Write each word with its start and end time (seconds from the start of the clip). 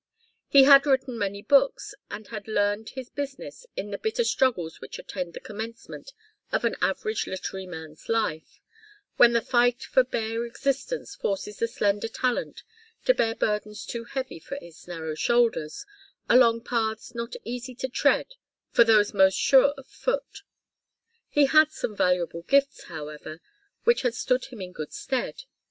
He 0.47 0.63
had 0.63 0.87
written 0.87 1.15
many 1.15 1.43
books, 1.43 1.93
and 2.09 2.27
had 2.29 2.47
learned 2.47 2.89
his 2.89 3.11
business 3.11 3.67
in 3.75 3.91
the 3.91 3.99
bitter 3.99 4.23
struggles 4.23 4.81
which 4.81 4.97
attend 4.97 5.35
the 5.35 5.39
commencement 5.39 6.13
of 6.51 6.65
an 6.65 6.75
average 6.81 7.27
literary 7.27 7.67
man's 7.67 8.09
life, 8.09 8.59
when 9.17 9.33
the 9.33 9.43
fight 9.43 9.83
for 9.83 10.03
bare 10.03 10.43
existence 10.43 11.13
forces 11.13 11.59
the 11.59 11.67
slender 11.67 12.07
talent 12.07 12.63
to 13.05 13.13
bear 13.13 13.35
burdens 13.35 13.85
too 13.85 14.05
heavy 14.05 14.39
for 14.39 14.57
its 14.59 14.87
narrow 14.87 15.13
shoulders, 15.13 15.85
along 16.27 16.63
paths 16.63 17.13
not 17.13 17.35
easy 17.43 17.75
to 17.75 17.87
tread 17.87 18.33
for 18.71 18.83
those 18.83 19.13
most 19.13 19.37
sure 19.37 19.71
of 19.77 19.85
foot. 19.85 20.41
He 21.29 21.45
had 21.45 21.71
some 21.71 21.95
valuable 21.95 22.41
gifts, 22.41 22.85
however, 22.85 23.39
which 23.83 24.01
had 24.01 24.15
stood 24.15 24.45
him 24.45 24.61
in 24.61 24.71
good 24.71 24.93
stead. 24.93 25.43